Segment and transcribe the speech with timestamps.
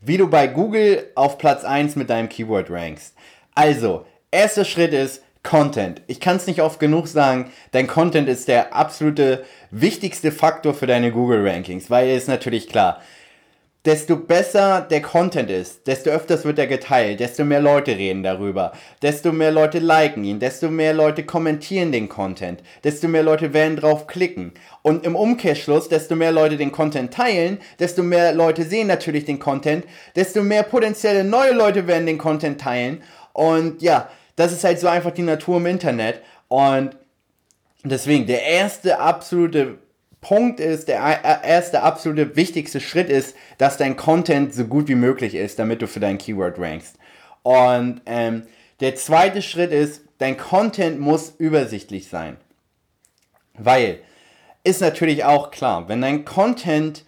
[0.00, 3.14] wie du bei Google auf Platz 1 mit deinem Keyword rankst.
[3.54, 6.02] Also, erster Schritt ist Content.
[6.06, 10.86] Ich kann es nicht oft genug sagen, dein Content ist der absolute wichtigste Faktor für
[10.86, 13.00] deine Google Rankings, weil es natürlich klar,
[13.86, 18.72] desto besser der Content ist, desto öfters wird er geteilt, desto mehr Leute reden darüber,
[19.00, 23.76] desto mehr Leute liken ihn, desto mehr Leute kommentieren den Content, desto mehr Leute werden
[23.76, 24.52] drauf klicken.
[24.82, 29.38] Und im Umkehrschluss, desto mehr Leute den Content teilen, desto mehr Leute sehen natürlich den
[29.38, 33.02] Content, desto mehr potenzielle neue Leute werden den Content teilen.
[33.32, 36.20] Und ja, das ist halt so einfach die Natur im Internet.
[36.48, 36.96] Und
[37.82, 39.78] deswegen, der erste absolute
[40.20, 40.98] Punkt ist, der
[41.44, 45.86] erste absolute wichtigste Schritt ist, dass dein Content so gut wie möglich ist, damit du
[45.86, 46.96] für dein Keyword rankst.
[47.42, 48.42] Und ähm,
[48.80, 52.36] der zweite Schritt ist, dein Content muss übersichtlich sein.
[53.54, 54.00] Weil,
[54.62, 57.04] ist natürlich auch klar, wenn dein Content,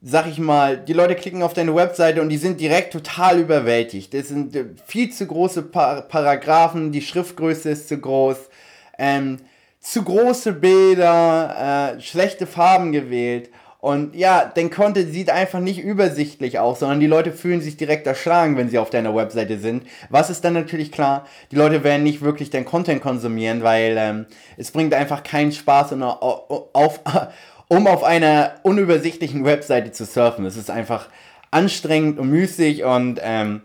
[0.00, 4.14] sag ich mal, die Leute klicken auf deine Webseite und die sind direkt total überwältigt.
[4.14, 8.36] Das sind äh, viel zu große Paragraphen, die Schriftgröße ist zu groß.
[8.96, 9.38] Ähm,
[9.84, 13.50] zu große Bilder, äh, schlechte Farben gewählt.
[13.80, 18.06] Und ja, dein Content sieht einfach nicht übersichtlich aus, sondern die Leute fühlen sich direkt
[18.06, 19.86] erschlagen, wenn sie auf deiner Webseite sind.
[20.08, 21.26] Was ist dann natürlich klar?
[21.50, 24.24] Die Leute werden nicht wirklich dein Content konsumieren, weil ähm,
[24.56, 27.00] es bringt einfach keinen Spaß, auf,
[27.68, 30.46] um auf einer unübersichtlichen Webseite zu surfen.
[30.46, 31.10] Es ist einfach
[31.50, 33.60] anstrengend und müßig und ähm,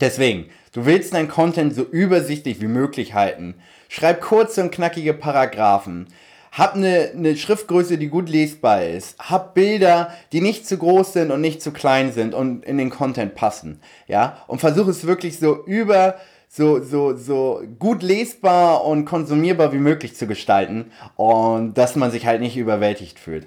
[0.00, 3.54] deswegen, du willst dein Content so übersichtlich wie möglich halten.
[3.88, 6.08] Schreib kurze und knackige Paragraphen.
[6.52, 9.18] Hab eine, eine Schriftgröße, die gut lesbar ist.
[9.18, 12.90] Hab Bilder, die nicht zu groß sind und nicht zu klein sind und in den
[12.90, 13.80] Content passen.
[14.06, 16.16] Ja, und versuch es wirklich so über,
[16.48, 22.26] so, so, so gut lesbar und konsumierbar wie möglich zu gestalten und dass man sich
[22.26, 23.46] halt nicht überwältigt fühlt.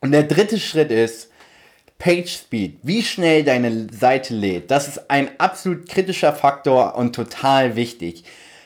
[0.00, 1.31] Und der dritte Schritt ist,
[2.02, 4.72] Page Speed, wie schnell deine Seite lädt.
[4.72, 8.24] Das ist ein absolut kritischer Faktor und total wichtig.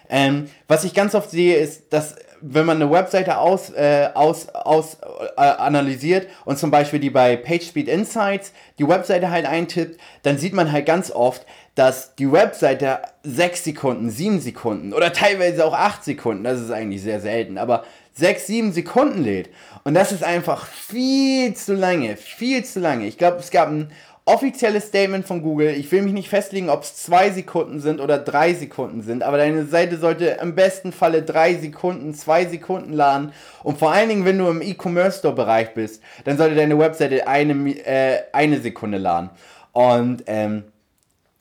[0.09, 4.49] Ähm, was ich ganz oft sehe, ist, dass wenn man eine Webseite aus, äh, aus,
[4.49, 4.99] aus
[5.37, 10.55] äh, analysiert und zum Beispiel die bei PageSpeed Insights die Webseite halt eintippt, dann sieht
[10.55, 11.45] man halt ganz oft,
[11.75, 17.03] dass die Webseite 6 Sekunden, 7 Sekunden oder teilweise auch 8 Sekunden, das ist eigentlich
[17.03, 17.85] sehr selten, aber
[18.17, 19.51] 6, 7 Sekunden lädt.
[19.85, 23.07] Und das ist einfach viel zu lange, viel zu lange.
[23.07, 23.91] Ich glaube, es gab ein
[24.25, 25.69] offizielles Statement von Google.
[25.69, 29.37] Ich will mich nicht festlegen, ob es zwei Sekunden sind oder drei Sekunden sind, aber
[29.37, 33.33] deine Seite sollte im besten Falle drei Sekunden, zwei Sekunden laden.
[33.63, 37.29] Und vor allen Dingen, wenn du im E-Commerce Store Bereich bist, dann sollte deine Webseite
[37.29, 39.31] eine, äh, eine Sekunde laden.
[39.73, 40.65] Und ähm,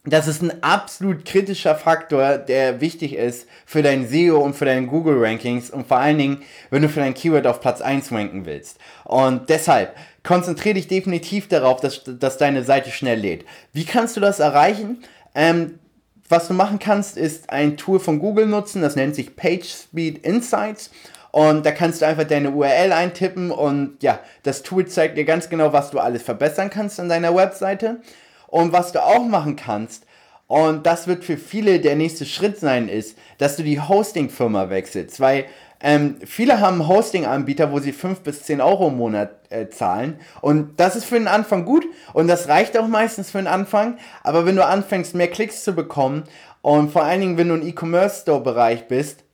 [0.06, 4.86] das ist ein absolut kritischer Faktor, der wichtig ist für dein SEO und für deine
[4.86, 8.46] Google Rankings und vor allen Dingen, wenn du für dein Keyword auf Platz 1 ranken
[8.46, 8.78] willst.
[9.04, 13.46] Und deshalb konzentriere dich definitiv darauf, dass, dass deine Seite schnell lädt.
[13.74, 15.04] Wie kannst du das erreichen?
[15.34, 15.80] Ähm,
[16.30, 20.92] was du machen kannst, ist ein Tool von Google nutzen, das nennt sich PageSpeed Insights.
[21.32, 25.50] Und da kannst du einfach deine URL eintippen und ja, das Tool zeigt dir ganz
[25.50, 27.98] genau, was du alles verbessern kannst an deiner Webseite.
[28.56, 30.06] Und was du auch machen kannst,
[30.48, 35.20] und das wird für viele der nächste Schritt sein, ist, dass du die Hosting-Firma wechselst.
[35.20, 35.44] Weil
[35.82, 40.22] ähm, viele haben Hosting-Anbieter, wo sie 5 bis 10 Euro im Monat äh, zahlen.
[40.40, 43.98] Und das ist für den Anfang gut und das reicht auch meistens für den Anfang.
[44.24, 46.24] Aber wenn du anfängst, mehr Klicks zu bekommen
[46.62, 49.26] und vor allen Dingen, wenn du im E-Commerce-Store-Bereich bist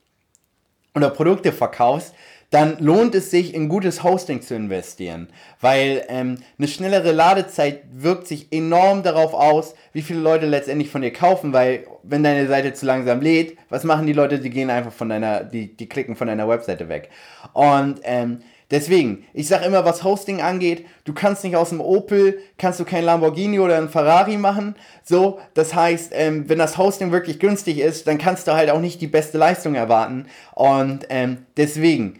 [0.96, 2.12] oder Produkte verkaufst,
[2.52, 5.28] dann lohnt es sich, in gutes Hosting zu investieren.
[5.62, 11.00] Weil ähm, eine schnellere Ladezeit wirkt sich enorm darauf aus, wie viele Leute letztendlich von
[11.00, 14.38] dir kaufen, weil wenn deine Seite zu langsam lädt, was machen die Leute?
[14.38, 17.08] Die gehen einfach von deiner, die, die klicken von deiner Webseite weg.
[17.54, 22.38] Und ähm, deswegen, ich sage immer, was Hosting angeht, du kannst nicht aus dem Opel,
[22.58, 24.76] kannst du kein Lamborghini oder ein Ferrari machen.
[25.04, 28.80] So, das heißt, ähm, wenn das Hosting wirklich günstig ist, dann kannst du halt auch
[28.80, 30.26] nicht die beste Leistung erwarten.
[30.54, 32.18] Und ähm, deswegen,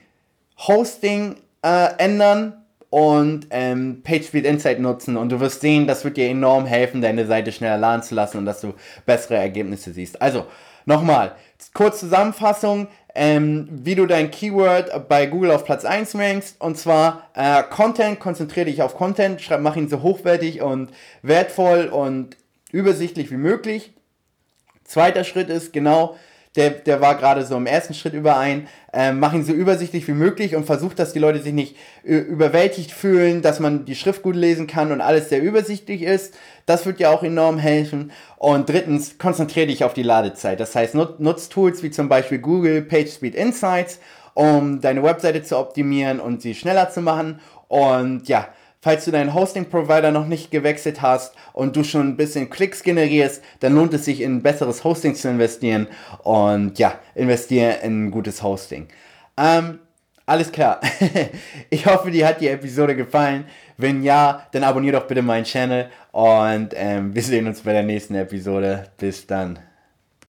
[0.67, 6.29] Hosting äh, ändern und ähm, PageSpeed Insight nutzen und du wirst sehen, das wird dir
[6.29, 8.75] enorm helfen, deine Seite schneller laden zu lassen und dass du
[9.07, 10.21] bessere Ergebnisse siehst.
[10.21, 10.47] Also,
[10.85, 11.33] nochmal,
[11.73, 17.31] kurz Zusammenfassung, ähm, wie du dein Keyword bei Google auf Platz 1 rankst und zwar
[17.35, 20.91] äh, Content, konzentriere dich auf Content, schreib, mach ihn so hochwertig und
[21.23, 22.37] wertvoll und
[22.73, 23.93] übersichtlich wie möglich.
[24.85, 26.17] Zweiter Schritt ist genau,
[26.57, 28.69] der, der war gerade so im ersten Schritt überein.
[28.93, 32.91] Ähm, mach ihn so übersichtlich wie möglich und versuch, dass die Leute sich nicht überwältigt
[32.91, 36.35] fühlen, dass man die Schrift gut lesen kann und alles sehr übersichtlich ist.
[36.67, 38.13] Das wird ja auch enorm helfen.
[38.37, 40.61] Und drittens, konzentriere dich auf die Ladezeit.
[40.61, 43.99] Das heißt, nut, nutz Tools wie zum Beispiel Google PageSpeed Insights,
[44.35, 47.41] um deine Webseite zu optimieren und sie schneller zu machen.
[47.69, 48.49] Und ja,
[48.83, 53.43] falls du deinen Hosting-Provider noch nicht gewechselt hast und du schon ein bisschen Klicks generierst,
[53.61, 55.87] dann lohnt es sich in besseres Hosting zu investieren
[56.25, 58.89] und ja, investiere in ein gutes Hosting.
[59.39, 59.79] Ähm,
[60.27, 60.81] alles klar.
[61.71, 63.45] ich hoffe, dir hat die Episode gefallen.
[63.77, 67.85] Wenn ja, dann abonniere doch bitte meinen Channel und ähm, wir sehen uns bei der
[67.85, 68.85] nächsten Episode.
[68.99, 69.59] Bis dann.